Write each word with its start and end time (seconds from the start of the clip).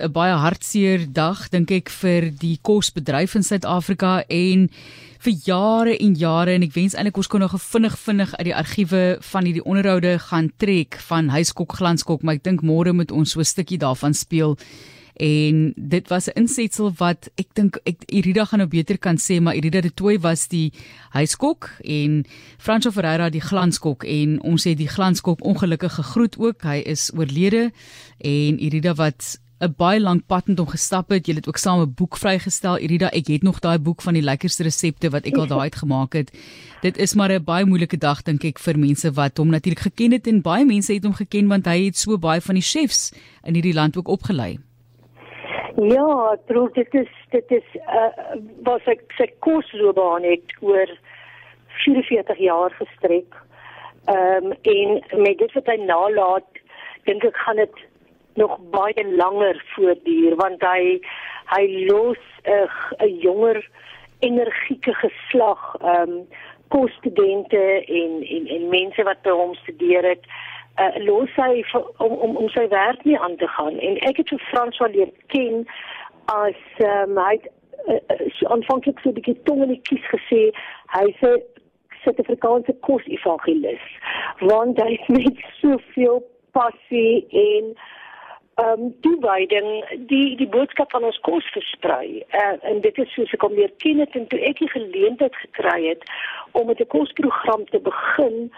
'n 0.00 0.12
baie 0.12 0.32
hartseer 0.32 1.06
dag 1.12 1.48
dink 1.48 1.70
ek 1.70 1.88
vir 1.90 2.30
die 2.30 2.58
kosbedryf 2.62 3.34
in 3.34 3.42
Suid-Afrika 3.42 4.24
en 4.28 4.70
vir 5.20 5.34
jare 5.44 5.96
en 5.98 6.14
jare. 6.14 6.54
En 6.56 6.62
ek 6.62 6.76
wens 6.76 6.94
eintlik 6.94 7.16
ons 7.20 7.28
kon 7.28 7.40
nog 7.40 7.56
vinnig 7.60 7.98
vinnig 7.98 8.32
uit 8.38 8.46
die 8.48 8.56
argiewe 8.56 9.02
van 9.32 9.44
hierdie 9.44 9.64
onderhoude 9.64 10.18
gaan 10.18 10.50
trek 10.56 10.96
van 11.10 11.28
Huiskok 11.28 11.76
Glanskok, 11.76 12.22
maar 12.22 12.40
ek 12.40 12.46
dink 12.48 12.64
môre 12.64 12.92
moet 12.92 13.12
ons 13.12 13.30
so 13.30 13.40
'n 13.40 13.44
stukkie 13.44 13.78
daarvan 13.78 14.14
speel. 14.14 14.56
En 15.20 15.72
dit 15.76 16.08
was 16.08 16.26
'n 16.28 16.38
insetsel 16.40 16.92
wat 16.96 17.28
ek 17.36 17.48
dink 17.52 17.78
ek 17.84 18.02
Irida 18.06 18.44
gaan 18.44 18.58
nou 18.58 18.68
beter 18.68 18.98
kan 18.98 19.16
sê 19.16 19.40
maar 19.40 19.54
Irida 19.54 19.80
de 19.80 19.94
Tooi 19.94 20.18
was 20.18 20.48
die 20.48 20.72
huiskok 21.10 21.70
en 21.84 22.24
Franco 22.58 22.90
Ferreira 22.90 23.28
die 23.30 23.40
glanskok. 23.40 24.04
En 24.04 24.42
ons 24.42 24.64
het 24.64 24.78
die 24.78 24.88
glanskok 24.88 25.44
ongelukkig 25.44 25.92
gegroet 25.92 26.38
ook. 26.38 26.62
Hy 26.62 26.82
is 26.86 27.10
oorlede 27.14 27.72
en 28.18 28.58
Irida 28.58 28.94
wat 28.94 29.40
'n 29.60 29.74
baie 29.76 30.00
lank 30.00 30.22
pad 30.26 30.46
met 30.48 30.58
hom 30.58 30.68
gestap 30.72 31.10
het. 31.12 31.26
Jy 31.28 31.34
het 31.34 31.48
ook 31.48 31.60
saam 31.60 31.80
'n 31.80 31.94
boek 31.94 32.16
vrygestel. 32.16 32.78
Irida 32.78 33.08
ek 33.12 33.26
het 33.26 33.42
nog 33.42 33.60
daai 33.60 33.78
boek 33.78 34.00
van 34.02 34.14
die 34.14 34.22
lekkerste 34.22 34.62
resepte 34.62 35.10
wat 35.10 35.26
ek 35.26 35.36
al 35.36 35.46
daai 35.46 35.68
uit 35.68 35.76
gemaak 35.76 36.12
het. 36.12 36.30
Dit 36.80 36.96
is 36.96 37.14
maar 37.14 37.30
'n 37.30 37.44
baie 37.44 37.66
moeilike 37.66 37.98
dag 37.98 38.22
dink 38.22 38.44
ek 38.44 38.58
vir 38.58 38.78
mense 38.78 39.12
wat 39.12 39.36
hom 39.36 39.50
natuurlik 39.50 39.84
geken 39.84 40.12
het 40.12 40.26
en 40.26 40.40
baie 40.40 40.64
mense 40.64 40.92
het 40.92 41.04
hom 41.04 41.12
geken 41.12 41.48
want 41.48 41.66
hy 41.66 41.84
het 41.84 41.96
so 41.96 42.18
baie 42.18 42.40
van 42.40 42.54
die 42.54 42.62
chefs 42.62 43.12
in 43.44 43.54
hierdie 43.54 43.74
land 43.74 43.96
ook 43.96 44.08
opgelei. 44.08 44.58
Ja, 45.76 46.36
troef 46.46 46.72
dit 46.72 46.94
is 46.94 47.08
dit 47.30 47.50
is 47.50 47.68
uh, 47.74 48.36
was 48.62 48.84
ek 48.86 49.00
se 49.16 49.28
kosloopbaan 49.38 50.22
het 50.22 50.56
oor 50.60 50.88
44 51.84 52.38
jaar 52.38 52.70
gestrek. 52.70 53.34
Ehm 54.04 54.44
um, 54.44 54.52
en 54.62 55.22
met 55.22 55.38
dit 55.38 55.52
wat 55.52 55.66
hy 55.66 55.76
nalat, 55.84 56.48
dink 57.04 57.24
ek 57.24 57.36
gaan 57.36 57.56
dit 57.56 57.89
nog 58.34 58.58
baie 58.70 59.06
langer 59.16 59.64
voortduur 59.74 60.36
want 60.36 60.62
hy 60.62 61.00
hy 61.54 61.64
los 61.90 62.22
'n 62.44 62.68
uh, 63.04 63.22
jonger 63.22 63.68
energieke 64.20 64.94
geslag 64.94 65.76
ehm 65.80 66.10
um, 66.10 66.28
kosstudente 66.68 67.84
en 67.86 68.12
en 68.22 68.46
en 68.46 68.68
mense 68.68 69.02
wat 69.02 69.22
by 69.22 69.30
hom 69.30 69.54
studeer 69.54 70.04
het 70.04 70.24
uh, 70.78 71.04
los 71.04 71.30
hy 71.34 71.64
om 71.96 72.12
om 72.12 72.36
om 72.36 72.48
sy 72.48 72.68
werk 72.68 73.04
nie 73.04 73.18
aan 73.18 73.36
te 73.36 73.48
gaan. 73.48 73.78
En 73.78 73.96
ek 74.10 74.16
het 74.22 74.28
vir 74.28 74.44
Frans 74.50 74.78
wel 74.78 74.94
leer 74.96 75.10
ken 75.34 75.64
as 76.24 76.60
um, 76.78 77.18
hy 77.18 77.38
het 77.38 77.48
uh, 77.86 78.50
aanvanklik 78.54 79.00
so 79.00 79.10
'n 79.10 79.18
bietjie 79.18 79.42
tong 79.48 79.62
in 79.62 79.74
die 79.74 79.82
kies 79.88 80.06
gesê 80.14 80.42
hy's 80.96 81.22
'n 81.22 81.42
Suid-Afrikaanse 82.02 82.74
kos-evangelis 82.80 83.86
want 84.40 84.78
hy 84.80 84.90
het 84.92 85.08
met 85.18 85.42
soveel 85.60 86.22
passie 86.52 87.26
en 87.28 87.74
ehm 88.60 88.80
um, 88.80 88.94
toewyding 89.00 89.68
die 90.12 90.36
die 90.36 90.48
boodskap 90.48 90.90
van 90.90 91.04
ons 91.08 91.20
kos 91.26 91.46
versprei. 91.54 92.24
Uh, 92.42 92.56
en 92.70 92.80
dit 92.86 92.98
is 92.98 93.12
soos 93.14 93.32
ek 93.36 93.44
hom 93.46 93.54
leer 93.56 93.72
ken 93.84 94.02
het 94.04 94.16
en 94.18 94.26
toe 94.32 94.40
ek 94.50 94.58
die 94.58 94.72
geleentheid 94.72 95.36
gekry 95.44 95.78
het 95.86 96.02
om 96.52 96.66
met 96.66 96.80
'n 96.80 96.92
kosprogram 96.96 97.64
te 97.70 97.80
begin 97.90 98.52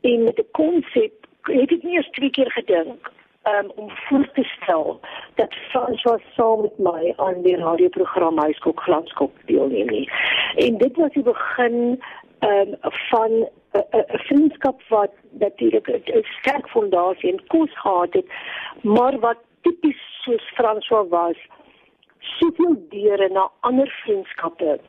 en 0.00 0.24
met 0.24 0.38
'n 0.38 0.50
konsep 0.60 1.26
het 1.42 1.72
ek 1.72 1.82
nie 1.82 1.96
eens 1.96 2.10
twee 2.10 2.30
keer 2.30 2.50
gedink 2.50 3.12
um, 3.52 3.70
om 3.74 3.90
voor 3.90 4.28
te 4.32 4.44
stel 4.44 5.00
dat 5.34 5.54
François 5.70 6.22
saam 6.34 6.60
met 6.60 6.78
my 6.78 7.12
aan 7.16 7.42
die 7.42 7.56
radioprogram 7.56 8.38
Huiskok 8.38 8.80
Glanskop 8.80 9.32
deelneem 9.44 9.86
nie. 9.86 10.10
En 10.56 10.78
dit 10.78 10.96
was 10.96 11.12
die 11.12 11.22
begin 11.22 12.02
um, 12.40 12.74
van 12.80 13.48
'n 13.72 14.18
vriendskap 14.28 14.82
wat 14.88 15.12
natuurlik 15.30 15.88
'n 15.88 16.24
sterk 16.38 16.68
fondasie 16.68 17.32
en 17.32 17.46
kos 17.46 17.78
gehad 17.78 18.12
het, 18.12 18.26
maar 18.82 19.18
wat 19.18 19.38
tipies 19.62 20.00
soos 20.22 20.52
François 20.54 21.08
was, 21.08 21.36
soveel 22.18 22.76
deure 22.88 23.28
na 23.28 23.50
ander 23.60 23.90
vriendskappe 24.04 24.80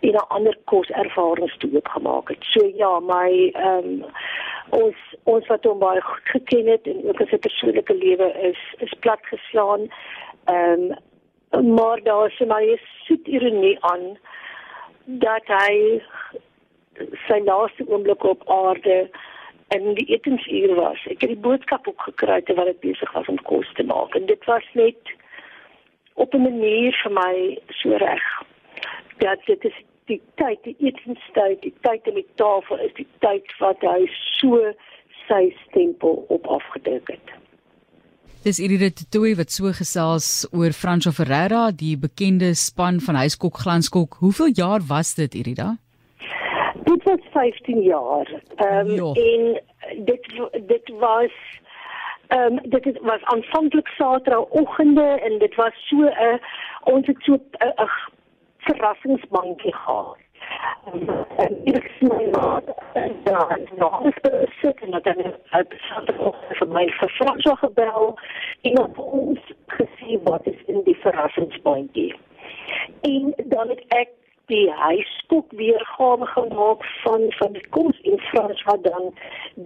en 0.00 0.12
na 0.12 0.24
ander 0.28 0.56
koservarings 0.64 1.56
toe 1.56 1.70
oopgemaak 1.74 2.28
het. 2.28 2.44
So 2.52 2.66
ja, 2.74 3.00
my 3.00 3.50
ehm 3.52 3.88
um, 3.88 4.04
ons 4.70 4.96
ons 5.24 5.46
wat 5.46 5.64
hom 5.64 5.78
baie 5.78 6.00
goed 6.00 6.28
geken 6.34 6.66
het 6.66 6.86
en 6.86 7.08
ook 7.08 7.20
as 7.20 7.32
'n 7.32 7.38
persoonlike 7.38 7.94
lewe 7.94 8.32
is 8.50 8.60
is 8.78 8.94
platgeslaan. 9.00 9.88
Ehm 10.44 10.96
um, 11.50 11.74
maar 11.74 12.02
daar 12.02 12.26
is 12.26 12.38
my 12.38 12.80
soet 13.04 13.26
ironie 13.26 13.76
aan 13.80 14.18
dat 15.04 15.46
hy 15.46 16.02
sy 17.30 17.38
laaste 17.46 17.86
oomblik 17.88 18.24
op 18.26 18.42
aarde 18.50 19.06
en 19.74 19.94
die 19.94 20.06
etensuur 20.10 20.74
was. 20.74 21.02
Ek 21.06 21.22
het 21.22 21.30
die 21.30 21.42
boodskap 21.46 21.86
ook 21.88 22.08
gekry 22.10 22.40
terwyl 22.46 22.72
ek 22.72 22.82
besig 22.82 23.12
was 23.14 23.30
om 23.30 23.38
kos 23.46 23.70
te 23.78 23.86
maak 23.86 24.16
en 24.18 24.26
dit 24.30 24.48
was 24.50 24.66
net 24.78 25.14
op 26.14 26.34
'n 26.34 26.42
manier 26.42 26.96
vir 27.02 27.12
my 27.12 27.34
so 27.80 27.96
reg. 27.96 28.26
Dat 29.22 29.46
dit 29.46 29.64
is 29.64 29.78
die 30.10 30.20
tyd, 30.34 30.58
die 30.64 30.76
etenstyd, 30.78 31.62
die 31.62 31.74
tyd 31.86 32.08
aan 32.08 32.18
die 32.18 32.30
tafel 32.34 32.78
is 32.78 32.94
die 32.94 33.06
tyd 33.24 33.46
wat 33.60 33.80
hy 33.80 34.10
so 34.40 34.58
sy 35.28 35.54
stempel 35.68 36.24
op 36.28 36.46
afgedruk 36.46 37.08
het. 37.14 37.36
Dis 38.42 38.58
Iride 38.58 38.88
Tooi 39.12 39.34
wat 39.36 39.52
so 39.52 39.68
gesels 39.76 40.48
oor 40.56 40.72
Franco 40.72 41.12
Ferreira, 41.12 41.70
die 41.70 41.96
bekende 42.00 42.54
span 42.54 43.00
van 43.00 43.14
Huiskok 43.14 43.60
Glanskok. 43.62 44.16
Hoeveel 44.24 44.50
jaar 44.56 44.80
was 44.88 45.14
dit 45.14 45.34
Irida? 45.34 45.76
Dit 46.90 47.02
was 47.02 47.18
15 47.30 47.82
jaar. 47.82 48.42
Ehm 48.56 48.88
um, 48.88 49.14
en 49.14 49.62
dit 50.04 50.42
dit 50.66 50.92
was 50.98 51.32
ehm 52.26 52.52
um, 52.52 52.60
dit 52.62 52.98
was 53.00 53.22
aanvanklik 53.22 53.88
Saterdagoggende 53.88 55.02
en 55.02 55.38
dit 55.38 55.54
was 55.54 55.72
so 55.74 55.96
'n 55.96 56.06
uh, 56.06 56.34
ons 56.94 57.06
het 57.06 57.16
so 57.18 57.32
'n 57.32 57.42
uh, 57.58 57.68
uh, 57.76 57.90
verrassingsbankie 58.58 59.74
gehad. 59.74 60.16
En 61.36 61.64
ek 61.64 61.90
sien 61.98 62.30
maar 62.30 62.62
dat 63.24 63.58
nog 63.76 64.04
eens 64.04 64.50
sit 64.60 64.80
en 64.80 64.90
dat 64.90 65.04
dan 65.04 65.34
het 65.44 65.74
vir 66.48 66.68
my 66.68 66.88
verslag 66.88 67.58
gebel 67.58 68.18
en 68.60 68.78
op 68.78 68.98
ons 68.98 69.38
gesien 69.66 70.20
wat 70.22 70.46
is 70.46 70.64
in 70.66 70.80
die 70.84 70.96
verrassingsbankie. 70.96 72.14
En 73.00 73.34
dan 73.44 73.68
het 73.68 73.84
ek 73.88 74.08
die 74.50 74.70
huiskok 74.70 75.52
weergawe 75.58 76.26
gemaak 76.26 76.86
van 77.02 77.26
van 77.38 77.52
die 77.56 77.66
kos 77.76 78.00
in 78.12 78.18
Frans 78.30 78.62
wat 78.68 78.82
dan 78.84 79.12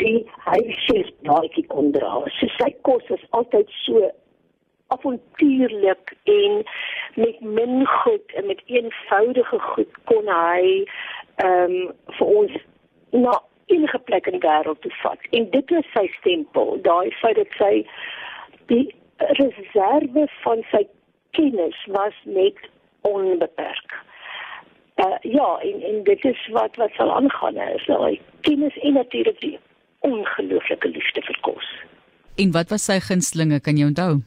die 0.03 0.27
huisjes 0.49 1.11
baie 1.29 1.65
kon 1.73 1.93
dra. 1.97 2.21
So 2.39 2.51
sy 2.59 2.71
kos 2.89 3.09
is 3.17 3.25
altyd 3.39 3.73
so 3.85 4.11
avontuurlik 4.95 6.15
en 6.25 6.63
met 7.15 7.41
min 7.41 7.87
goed 7.87 8.37
en 8.39 8.47
met 8.47 8.63
eenvoudige 8.67 9.59
goed 9.73 9.99
kon 10.11 10.31
hy 10.31 10.85
ehm 11.43 11.75
um, 11.81 11.93
vir 12.19 12.27
ons 12.41 12.61
na 13.11 13.39
enige 13.67 13.99
plek 13.99 14.27
in 14.27 14.37
die 14.39 14.45
wêreld 14.45 14.81
toe 14.85 14.93
vat. 15.03 15.21
En 15.31 15.49
dit 15.51 15.71
is 15.71 15.89
sy 15.97 16.05
stempel, 16.19 16.77
daai 16.83 17.11
feit 17.23 17.41
dat 17.41 17.57
sy 17.59 17.73
die 18.73 18.87
reserve 19.41 20.29
van 20.43 20.65
sy 20.71 20.85
kennis 21.37 21.79
was 21.97 22.17
net 22.25 22.59
onbeperk. 23.09 23.84
Uh, 25.05 25.17
ja, 25.21 25.59
en, 25.61 25.83
en 25.83 26.03
dit 26.05 26.25
is 26.25 26.49
wat 26.53 26.77
wat 26.77 26.93
sal 26.97 27.15
aangaan 27.15 27.57
is 27.57 27.87
daai 27.87 28.21
kennis 28.41 28.77
en 28.77 28.93
natuurlik 28.93 29.41
die 29.41 29.59
ongelooflike 30.01 30.89
liefde 30.89 31.23
vir 31.23 31.39
kos. 31.41 31.71
En 32.37 32.53
wat 32.53 32.71
was 32.71 32.85
sy 32.85 33.01
gunstlinge, 33.01 33.61
kan 33.61 33.77
jy 33.77 33.89
onthou? 33.91 34.23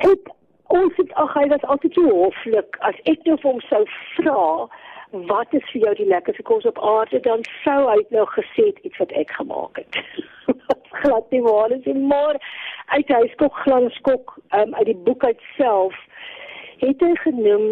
Ek 0.00 0.32
ons 0.74 0.96
het 0.96 1.12
ag 1.20 1.36
hy 1.38 1.46
was 1.52 1.68
altyd 1.74 1.94
so 1.94 2.10
hoflik 2.10 2.78
as 2.88 2.98
ek 3.10 3.22
nou 3.28 3.36
vir 3.42 3.50
hom 3.50 3.62
sou 3.68 3.82
vra 4.16 4.46
wat 5.30 5.52
is 5.54 5.66
vir 5.72 5.86
jou 5.86 5.94
die 6.00 6.08
lekkerste 6.10 6.42
kos 6.42 6.66
op 6.66 6.80
aarde 6.82 7.20
dan 7.26 7.44
sou 7.62 7.78
hy 7.90 8.00
nou 8.16 8.24
gesê 8.34 8.70
iets 8.72 8.98
wat 8.98 9.12
ek 9.22 9.36
gemaak 9.38 9.78
het. 9.82 10.00
glad 11.02 11.30
nie 11.30 11.42
waar 11.42 11.70
is 11.70 11.86
en 11.92 12.06
maar 12.06 12.40
uit 12.96 13.12
hy 13.16 13.22
skok 13.34 13.60
glanskok 13.66 14.34
um, 14.58 14.74
uit 14.74 14.88
die 14.90 15.00
boek 15.06 15.24
uit 15.24 15.46
self 15.58 15.94
het 16.82 17.06
hy 17.06 17.12
genoem 17.22 17.68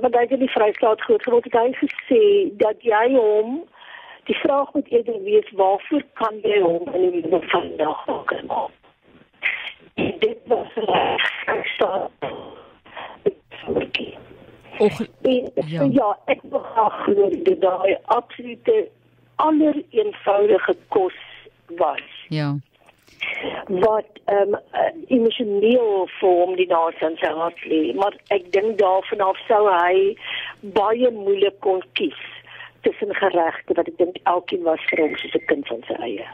wat 0.00 0.14
hy 0.14 0.26
in 0.28 0.44
die 0.44 0.52
vrystaat 0.54 1.00
groot 1.08 1.22
geword 1.22 1.48
het 1.50 1.58
hy 1.60 1.70
gesê 1.82 2.22
dat 2.62 2.82
jy 2.82 3.06
hom 3.14 3.60
die 4.26 4.38
vraag 4.42 4.72
moet 4.74 4.88
eerder 4.90 5.22
wees 5.22 5.52
waarvoor 5.58 6.02
kan 6.20 6.42
jy 6.42 6.58
hom 6.64 6.90
in 6.94 7.10
die 7.18 7.22
lewe 7.28 7.42
van 7.52 7.70
dag 7.80 8.02
maak 8.10 8.34
dit 9.96 10.38
was 10.44 10.72
reg. 10.74 11.44
Ek 11.46 11.66
staan. 11.66 12.10
Och, 14.78 15.00
ja. 15.66 15.82
ja, 15.90 16.18
ek 16.24 16.42
begag 16.42 16.96
glo 17.04 17.28
dit 17.32 17.60
daai 17.60 17.96
absolute 18.04 18.88
allereenvoudige 19.40 20.76
kos 20.88 21.16
was. 21.80 22.04
Ja. 22.28 22.56
Wat 23.68 24.20
ehm 24.24 24.54
um, 24.54 24.60
emosioneel 25.06 26.08
vorm 26.20 26.56
die 26.56 26.66
nasie 26.66 27.16
se 27.18 27.30
hart 27.40 27.64
lê, 27.64 27.94
maar 27.94 28.14
ek 28.28 28.52
dink 28.52 28.78
daarvan 28.78 29.20
af 29.20 29.38
sou 29.48 29.64
hy 29.70 30.14
baie 30.60 31.10
moeilik 31.10 31.58
kon 31.60 31.82
kies 31.98 32.22
tussen 32.86 33.14
geregte 33.14 33.74
wat 33.74 33.88
ek 33.88 33.98
dink 33.98 34.22
elkeen 34.22 34.62
was 34.62 34.82
vir 34.90 35.02
hom 35.02 35.18
soos 35.18 35.34
'n 35.34 35.46
kind 35.50 35.66
van 35.72 35.82
sy 35.88 35.98
eie. 36.10 36.28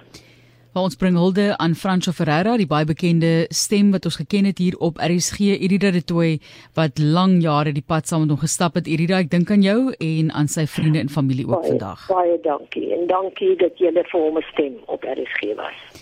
Waar 0.72 0.86
ons 0.88 0.96
bring 0.96 1.16
hulde 1.20 1.56
aan 1.60 1.74
Franco 1.74 2.12
Ferreira, 2.16 2.56
die 2.56 2.66
baie 2.66 2.86
bekende 2.88 3.44
stem 3.52 3.90
wat 3.92 4.06
ons 4.08 4.16
geken 4.16 4.46
het 4.48 4.58
hier 4.58 4.76
op 4.78 4.96
RSG, 4.96 5.58
Irida 5.60 5.90
de 5.92 6.00
Tooi 6.00 6.40
wat 6.74 6.96
lang 6.98 7.42
jare 7.42 7.74
die 7.76 7.84
pad 7.84 8.08
saam 8.08 8.24
met 8.24 8.30
hom 8.32 8.40
gestap 8.40 8.78
het. 8.80 8.88
Irida, 8.88 9.18
ek 9.20 9.28
dink 9.34 9.50
aan 9.50 9.60
jou 9.60 9.92
en 9.92 10.32
aan 10.32 10.48
sy 10.48 10.64
vriende 10.64 11.02
en 11.04 11.12
familie 11.12 11.44
ook 11.44 11.60
baie, 11.60 11.74
vandag. 11.74 12.06
Baie 12.08 12.38
dankie 12.40 12.88
en 12.96 13.04
dankie 13.06 13.52
dat 13.60 13.76
jy 13.76 13.92
vir 13.92 14.16
hom 14.16 14.38
'n 14.38 14.48
stem 14.52 14.80
op 14.86 15.04
RSG 15.04 15.52
was. 15.60 16.00